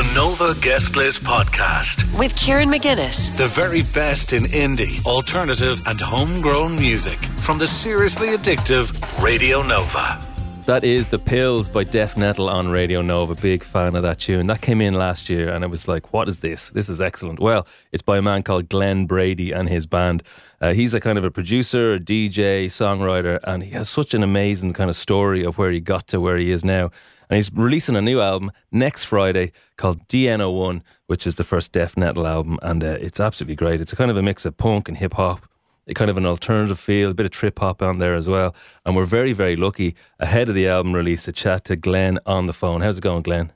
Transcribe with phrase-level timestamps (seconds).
[0.00, 2.18] The Nova Guest List Podcast.
[2.18, 3.36] with Kieran McGuinness.
[3.36, 10.29] The very best in indie, alternative, and homegrown music from the seriously addictive Radio Nova.
[10.70, 13.34] That is The Pills by Def Nettle on Radio Nova.
[13.34, 14.46] Big fan of that tune.
[14.46, 16.70] That came in last year and I was like, what is this?
[16.70, 17.40] This is excellent.
[17.40, 20.22] Well, it's by a man called Glen Brady and his band.
[20.60, 24.22] Uh, he's a kind of a producer, a DJ, songwriter, and he has such an
[24.22, 26.92] amazing kind of story of where he got to where he is now.
[27.28, 31.96] And he's releasing a new album next Friday called DNO1, which is the first Def
[31.96, 32.60] Nettle album.
[32.62, 33.80] And uh, it's absolutely great.
[33.80, 35.49] It's a kind of a mix of punk and hip hop
[35.94, 38.54] kind of an alternative feel, a bit of trip hop on there as well.
[38.84, 42.46] And we're very, very lucky ahead of the album release to chat to Glen on
[42.46, 42.80] the phone.
[42.80, 43.52] How's it going, Glen?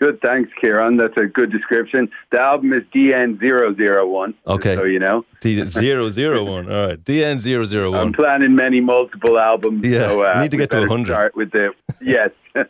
[0.00, 0.96] Good, thanks, Kieran.
[0.96, 2.08] That's a good description.
[2.32, 4.32] The album is DN001.
[4.46, 4.74] Okay.
[4.74, 5.26] So you know.
[5.42, 6.72] D- zero zero one.
[6.72, 7.04] All right.
[7.04, 9.84] DN zero zero I'm planning many multiple albums.
[9.86, 11.12] Yeah, so, uh, need to get to better 100.
[11.12, 12.30] Start with the yes.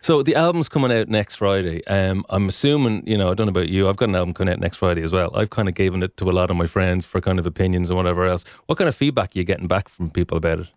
[0.00, 1.84] So the album's coming out next Friday.
[1.86, 3.88] Um, I'm assuming, you know, I don't know about you.
[3.88, 5.34] I've got an album coming out next Friday as well.
[5.34, 7.88] I've kind of given it to a lot of my friends for kind of opinions
[7.88, 8.44] and whatever else.
[8.66, 10.68] What kind of feedback are you getting back from people about it?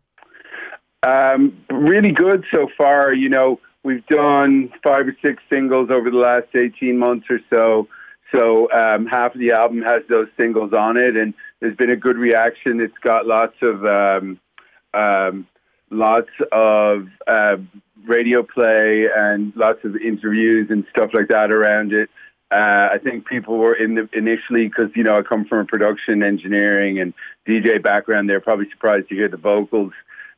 [1.04, 3.14] Um, really good so far.
[3.14, 7.88] You know, we've done five or six singles over the last 18 months or so.
[8.32, 11.96] So um, half of the album has those singles on it, and there's been a
[11.96, 12.82] good reaction.
[12.82, 14.40] It's got lots of um,
[14.94, 15.48] um,
[15.92, 17.58] lots of uh,
[18.08, 22.10] radio play and lots of interviews and stuff like that around it.
[22.52, 25.66] Uh, I think people were in the initially because you know I come from a
[25.66, 27.14] production engineering and
[27.48, 28.28] DJ background.
[28.28, 29.94] They're probably surprised to hear the vocals.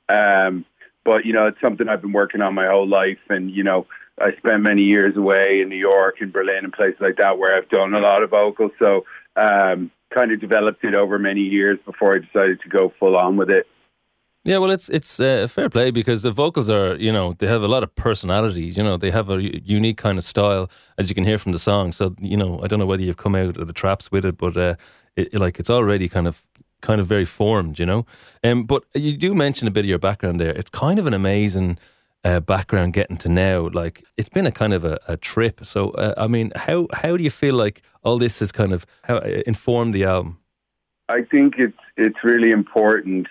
[0.09, 0.65] Um,
[1.07, 3.87] but you know, it's something I've been working on my whole life, and you know,
[4.19, 7.55] I spent many years away in New York and Berlin and places like that where
[7.55, 8.73] I've done a lot of vocals.
[8.77, 9.05] So,
[9.37, 13.37] um, kind of developed it over many years before I decided to go full on
[13.37, 13.65] with it.
[14.43, 17.63] Yeah, well, it's it's uh, fair play because the vocals are, you know, they have
[17.63, 18.65] a lot of personality.
[18.65, 21.59] You know, they have a unique kind of style, as you can hear from the
[21.59, 21.93] song.
[21.93, 24.37] So, you know, I don't know whether you've come out of the traps with it,
[24.37, 24.75] but uh,
[25.15, 26.41] it, like it's already kind of
[26.81, 27.79] kind of very formed.
[27.79, 28.05] You know,
[28.43, 30.51] um, but you do mention a bit of your background there.
[30.51, 31.77] It's kind of an amazing
[32.23, 33.69] uh, background getting to now.
[33.71, 35.65] Like it's been a kind of a, a trip.
[35.65, 38.85] So, uh, I mean, how how do you feel like all this has kind of
[39.03, 40.39] how, uh, informed the album?
[41.09, 43.27] I think it's it's really important.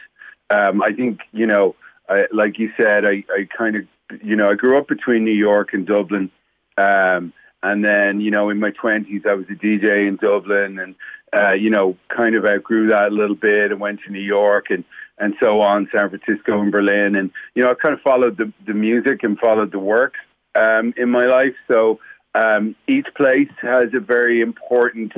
[0.50, 1.74] Um, I think you know,
[2.08, 3.82] I, like you said, I, I kind of
[4.22, 6.30] you know I grew up between New York and Dublin,
[6.78, 10.94] um, and then you know in my twenties I was a DJ in Dublin, and
[11.34, 14.66] uh, you know kind of outgrew that a little bit and went to New York
[14.70, 14.84] and
[15.18, 18.52] and so on, San Francisco and Berlin, and you know I kind of followed the
[18.66, 20.14] the music and followed the work
[20.54, 21.54] um, in my life.
[21.68, 22.00] So
[22.34, 25.12] um, each place has a very important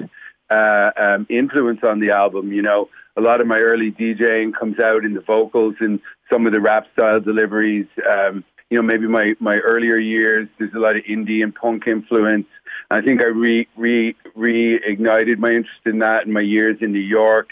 [0.51, 2.53] uh, um, influence on the album.
[2.53, 6.47] You know, a lot of my early DJing comes out in the vocals and some
[6.47, 7.87] of the rap style deliveries.
[8.09, 11.87] Um, you know, maybe my, my earlier years, there's a lot of indie and punk
[11.87, 12.47] influence.
[12.91, 16.99] I think I re, re, reignited my interest in that in my years in New
[16.99, 17.49] York.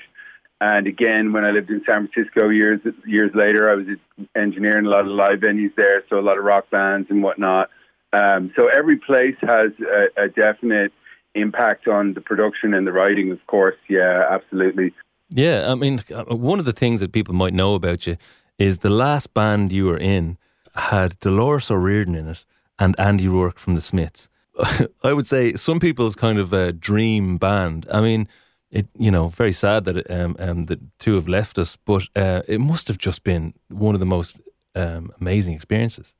[0.60, 3.86] And again, when I lived in San Francisco years years later, I was
[4.34, 7.68] engineering a lot of live venues there, so a lot of rock bands and whatnot.
[8.14, 10.92] Um, so every place has a, a definite
[11.34, 13.76] impact on the production and the writing, of course.
[13.88, 14.94] Yeah, absolutely.
[15.28, 18.16] Yeah, I mean, uh, one of the things that people might know about you
[18.58, 20.38] is the last band you were in
[20.76, 22.44] had Dolores O'Riordan in it
[22.78, 24.28] and Andy Rourke from the Smiths.
[25.02, 27.86] I would say some people's kind of a dream band.
[27.92, 28.28] I mean,
[28.70, 32.08] it you know very sad that it, um, um, the two have left us, but
[32.16, 34.40] uh, it must have just been one of the most
[34.74, 36.14] um, amazing experiences.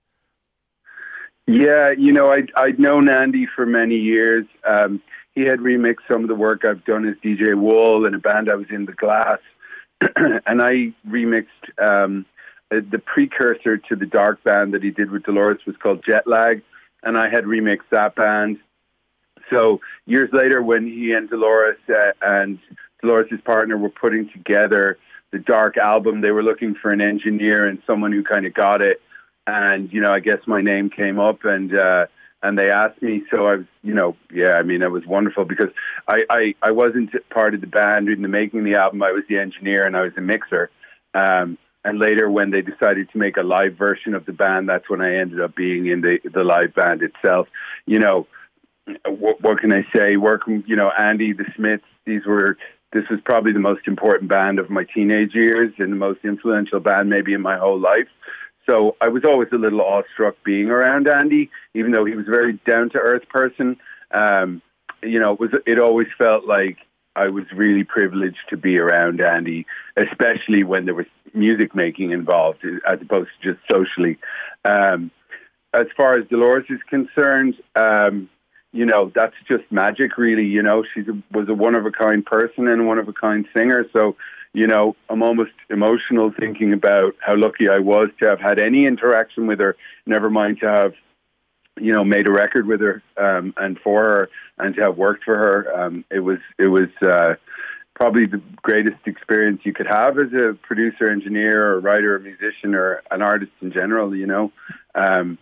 [1.46, 4.46] Yeah, you know, I I'd known Andy for many years.
[4.68, 5.00] Um,
[5.34, 8.50] he had remixed some of the work I've done as DJ Wool in a band
[8.50, 9.38] I was in, The Glass,
[10.00, 11.46] and I remixed
[11.78, 12.24] um,
[12.70, 16.26] uh, the precursor to the dark band that he did with Dolores was called Jet
[16.26, 16.62] Lag,
[17.02, 18.58] and I had remixed that band.
[19.50, 22.58] So years later, when he and Dolores uh, and
[23.00, 24.98] Dolores' partner were putting together
[25.30, 28.82] the Dark album, they were looking for an engineer and someone who kind of got
[28.82, 29.00] it.
[29.46, 32.06] And you know, I guess my name came up, and uh,
[32.42, 33.22] and they asked me.
[33.30, 35.70] So I was, you know, yeah, I mean, it was wonderful because
[36.08, 39.04] I I, I wasn't part of the band in the making of the album.
[39.04, 40.70] I was the engineer and I was the mixer.
[41.14, 44.90] Um, and later, when they decided to make a live version of the band, that's
[44.90, 47.46] when I ended up being in the the live band itself.
[47.86, 48.26] You know,
[49.06, 50.16] what, what can I say?
[50.16, 52.56] Working, you know, Andy, the Smiths, these were,
[52.92, 56.80] this was probably the most important band of my teenage years and the most influential
[56.80, 58.08] band maybe in my whole life.
[58.64, 62.30] So I was always a little awestruck being around Andy, even though he was a
[62.30, 63.76] very down to earth person.
[64.12, 64.62] Um,
[65.02, 66.78] you know, it was, it always felt like
[67.16, 69.66] I was really privileged to be around Andy,
[69.96, 74.18] especially when there was music making involved as opposed to just socially.
[74.64, 75.10] Um,
[75.72, 78.28] as far as Dolores is concerned, um,
[78.72, 80.44] you know, that's just magic, really.
[80.44, 81.02] You know, she
[81.32, 83.86] was a one of a kind person and one of a kind singer.
[83.92, 84.16] So,
[84.52, 88.86] you know, I'm almost emotional thinking about how lucky I was to have had any
[88.86, 89.76] interaction with her,
[90.06, 90.92] never mind to have,
[91.78, 94.28] you know, made a record with her um, and for her
[94.58, 95.80] and to have worked for her.
[95.80, 97.34] Um, it was, it was, uh,
[97.96, 102.74] probably the greatest experience you could have as a producer, engineer, or writer, or musician,
[102.74, 104.14] or an artist in general.
[104.14, 104.52] You know,
[104.94, 105.38] um,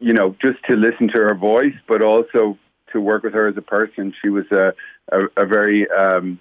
[0.00, 2.58] you know, just to listen to her voice, but also
[2.92, 4.12] to work with her as a person.
[4.20, 4.74] She was a
[5.12, 6.40] a, a very um,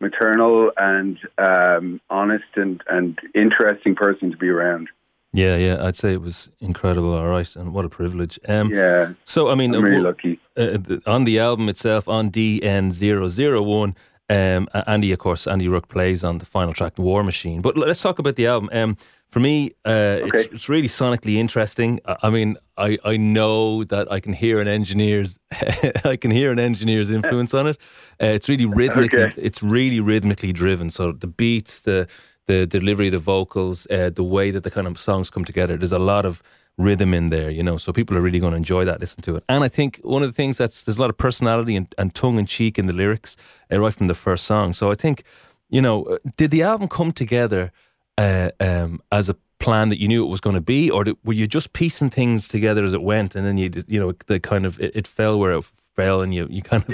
[0.00, 4.88] maternal and um, honest and and interesting person to be around.
[5.32, 7.12] Yeah, yeah, I'd say it was incredible.
[7.12, 8.38] All right, and what a privilege.
[8.48, 9.12] Um, yeah.
[9.24, 10.40] So, I mean, I'm really uh, lucky.
[10.56, 13.94] Uh, on the album itself, on DN001,
[14.28, 17.60] um, Andy, of course, Andy Rourke plays on the final track, War Machine.
[17.60, 18.70] But let's talk about the album.
[18.72, 18.96] Um,
[19.28, 20.30] for me, uh, okay.
[20.32, 22.00] it's, it's really sonically interesting.
[22.06, 25.38] I mean, I, I know that I can hear an engineer's
[26.04, 27.76] I can hear an engineer's influence on it.
[28.22, 29.34] Uh, it's really rhythmically okay.
[29.36, 30.90] it's really rhythmically driven.
[30.90, 32.08] So the beats, the
[32.46, 35.76] the delivery, the vocals, uh, the way that the kind of songs come together.
[35.76, 36.42] There's a lot of
[36.78, 37.76] rhythm in there, you know.
[37.76, 39.44] So people are really going to enjoy that, listen to it.
[39.48, 42.14] And I think one of the things that's there's a lot of personality and, and
[42.14, 43.36] tongue in cheek in the lyrics
[43.72, 44.72] uh, right from the first song.
[44.72, 45.24] So I think,
[45.68, 47.72] you know, uh, did the album come together
[48.18, 51.16] uh, um, as a plan that you knew it was going to be, or did,
[51.24, 54.38] were you just piecing things together as it went, and then you, you know, the
[54.38, 56.90] kind of it, it fell where it fell, and you you kind of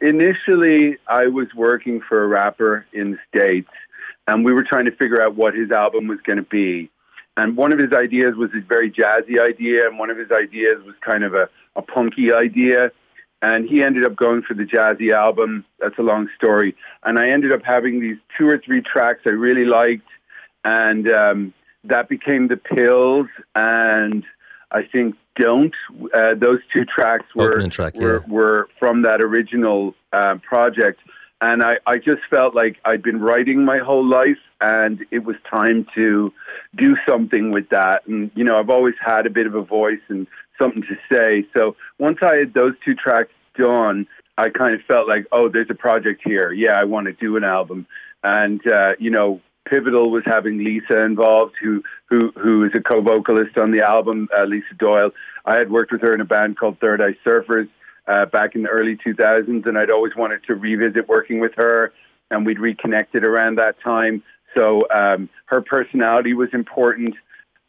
[0.00, 3.70] initially I was working for a rapper in the states,
[4.26, 6.90] and we were trying to figure out what his album was going to be.
[7.36, 10.82] And one of his ideas was a very jazzy idea, and one of his ideas
[10.84, 12.90] was kind of a, a punky idea.
[13.40, 15.64] And he ended up going for the jazzy album.
[15.80, 16.76] That's a long story.
[17.04, 20.06] And I ended up having these two or three tracks I really liked,
[20.64, 21.54] and um,
[21.84, 23.26] that became the Pills.
[23.54, 24.24] And
[24.70, 25.74] I think Don't.
[26.14, 28.32] Uh, those two tracks were track, were, yeah.
[28.32, 31.00] were from that original uh, project.
[31.42, 35.34] And I, I just felt like I'd been writing my whole life and it was
[35.50, 36.32] time to
[36.76, 38.06] do something with that.
[38.06, 41.44] And, you know, I've always had a bit of a voice and something to say.
[41.52, 44.06] So once I had those two tracks done,
[44.38, 46.52] I kind of felt like, oh, there's a project here.
[46.52, 47.88] Yeah, I want to do an album.
[48.22, 53.56] And, uh, you know, Pivotal was having Lisa involved, who who who is a co-vocalist
[53.56, 55.10] on the album, uh, Lisa Doyle.
[55.44, 57.68] I had worked with her in a band called Third Eye Surfers
[58.06, 61.92] uh, back in the early 2000s, and I'd always wanted to revisit working with her,
[62.30, 64.22] and we'd reconnected around that time.
[64.54, 67.14] So um, her personality was important.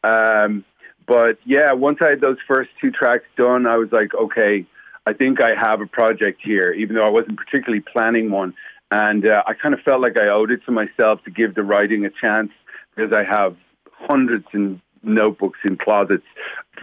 [0.04, 0.66] Um,
[1.08, 4.66] but yeah, once I had those first two tracks done, I was like, okay,
[5.06, 8.54] I think I have a project here, even though I wasn't particularly planning one.
[8.92, 11.64] And uh, I kind of felt like I owed it to myself to give the
[11.64, 12.52] writing a chance
[12.96, 13.56] because I have
[13.92, 16.24] hundreds and notebooks in closets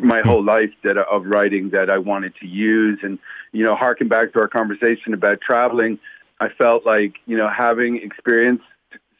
[0.02, 0.28] my hmm.
[0.28, 2.98] whole life that of writing that I wanted to use.
[3.02, 3.18] And
[3.52, 5.98] you know, harking back to our conversation about traveling,
[6.40, 8.64] I felt like you know having experienced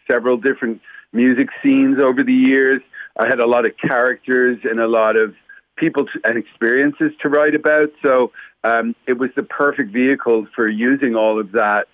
[0.06, 0.80] several different
[1.12, 2.82] music scenes over the years.
[3.18, 5.34] I had a lot of characters and a lot of
[5.76, 7.90] people to, and experiences to write about.
[8.02, 8.32] So
[8.64, 11.86] um, it was the perfect vehicle for using all of that.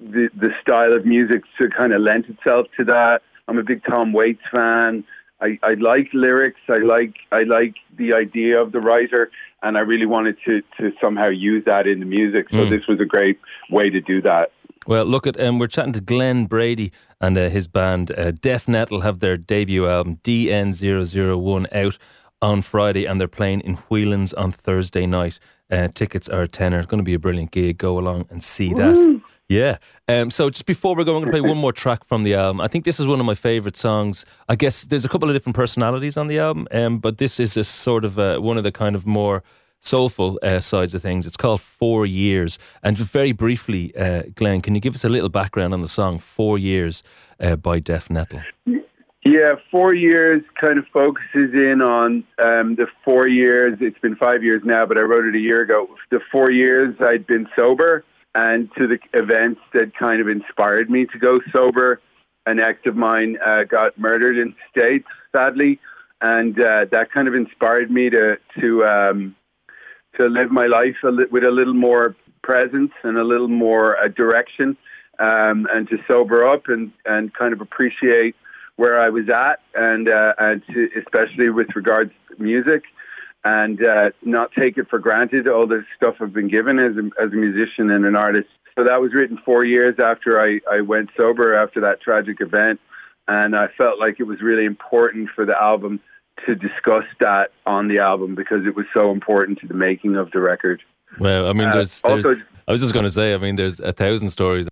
[0.00, 3.22] The the style of music to kind of lent itself to that.
[3.46, 5.04] I'm a big Tom Waits fan.
[5.44, 6.60] I, I like lyrics.
[6.68, 9.30] I like I like the idea of the writer,
[9.62, 12.48] and I really wanted to to somehow use that in the music.
[12.50, 12.70] So mm.
[12.70, 13.38] this was a great
[13.70, 14.52] way to do that.
[14.86, 18.68] Well, look at um, we're chatting to Glen Brady and uh, his band uh, Def
[18.68, 21.98] Nettle have their debut album DN001 out
[22.42, 25.38] on Friday, and they're playing in Whelan's on Thursday night.
[25.70, 26.78] Uh, tickets are a tenner.
[26.78, 27.78] It's going to be a brilliant gig.
[27.78, 29.22] Go along and see that.
[29.48, 29.78] Yeah.
[30.08, 32.34] Um, so just before we go, I'm going to play one more track from the
[32.34, 32.60] album.
[32.60, 34.24] I think this is one of my favourite songs.
[34.48, 37.56] I guess there's a couple of different personalities on the album, um, but this is
[37.56, 39.42] a sort of a, one of the kind of more
[39.80, 41.26] soulful uh, sides of things.
[41.26, 42.58] It's called Four Years.
[42.82, 46.18] And very briefly, uh, Glen, can you give us a little background on the song
[46.18, 47.02] Four Years
[47.38, 48.42] uh, by Def Nettle?
[49.26, 53.78] Yeah, Four Years kind of focuses in on um, the four years.
[53.80, 55.86] It's been five years now, but I wrote it a year ago.
[56.10, 61.06] The four years I'd been sober and to the events that kind of inspired me
[61.06, 62.00] to go sober.
[62.46, 65.80] An ex of mine uh, got murdered in the States, sadly.
[66.20, 69.36] And uh, that kind of inspired me to to um,
[70.16, 73.96] to live my life a li- with a little more presence and a little more
[73.98, 74.76] uh, direction,
[75.18, 78.34] um, and to sober up and, and kind of appreciate
[78.76, 82.84] where I was at, and uh, and to, especially with regards to music,
[83.44, 87.22] and uh, not take it for granted all the stuff I've been given as a,
[87.22, 88.48] as a musician and an artist.
[88.76, 92.80] So that was written four years after I, I went sober after that tragic event,
[93.28, 96.00] and I felt like it was really important for the album
[96.46, 100.30] to discuss that on the album because it was so important to the making of
[100.32, 100.82] the record.
[101.20, 103.54] Well, I mean, there's, uh, there's also, I was just going to say, I mean,
[103.54, 104.66] there's a thousand stories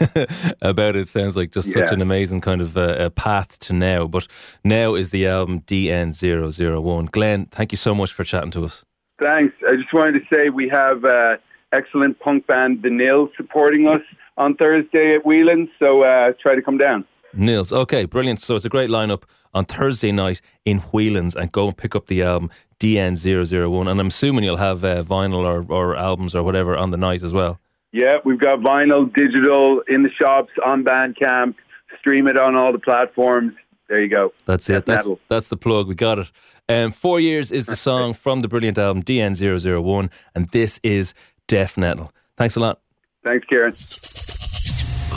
[0.62, 1.08] about it.
[1.08, 1.84] Sounds like just yeah.
[1.84, 4.06] such an amazing kind of uh, path to now.
[4.06, 4.26] But
[4.64, 7.10] now is the album DN001.
[7.10, 8.84] Glen, thank you so much for chatting to us.
[9.18, 9.54] Thanks.
[9.68, 11.36] I just wanted to say we have uh,
[11.72, 14.02] excellent punk band The Nils supporting us
[14.36, 17.04] on Thursday at Whelan's, so uh, try to come down.
[17.34, 18.40] Nils, okay, brilliant.
[18.40, 22.06] So it's a great lineup on Thursday night in Whelan's and go and pick up
[22.06, 23.90] the album DN001.
[23.90, 27.22] And I'm assuming you'll have uh, vinyl or, or albums or whatever on the night
[27.22, 27.60] as well.
[27.92, 31.54] Yeah, we've got vinyl, digital in the shops, on Bandcamp.
[31.98, 33.52] Stream it on all the platforms.
[33.88, 34.32] There you go.
[34.46, 34.86] That's it.
[34.86, 35.88] That's, that's the plug.
[35.88, 36.30] We got it.
[36.68, 41.14] Um, Four Years is the song from the brilliant album DN001, and this is
[41.48, 42.12] Def Nettle.
[42.36, 42.80] Thanks a lot.
[43.24, 43.72] Thanks, Kieran.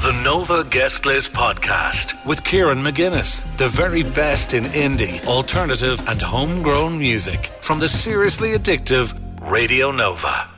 [0.04, 3.46] The Nova Guest List Podcast with Kieran McGuinness.
[3.58, 9.14] The very best in indie, alternative, and homegrown music from the seriously addictive
[9.50, 10.53] Radio Nova.